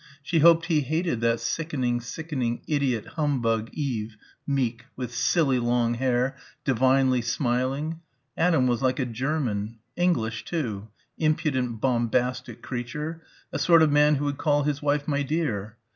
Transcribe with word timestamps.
She 0.23 0.39
hoped 0.39 0.65
he 0.65 0.81
hated 0.81 1.21
that 1.21 1.39
sickening, 1.39 2.01
sickening, 2.01 2.63
idiot 2.67 3.05
humbug, 3.05 3.69
Eve... 3.71 4.17
meek... 4.47 4.85
with 4.95 5.13
silly 5.13 5.59
long 5.59 5.93
hair... 5.93 6.35
"divinely 6.63 7.21
smiling"... 7.21 7.99
Adam 8.35 8.65
was 8.65 8.81
like 8.81 8.97
a 8.97 9.05
German... 9.05 9.77
English 9.95 10.43
too.... 10.45 10.87
Impudent 11.19 11.79
bombastic 11.81 12.63
creature... 12.63 13.21
a 13.53 13.59
sort 13.59 13.83
of 13.83 13.91
man 13.91 14.15
who 14.15 14.25
would 14.25 14.39
call 14.39 14.63
his 14.63 14.81
wife 14.81 15.07
"my 15.07 15.21
dear." 15.21 15.77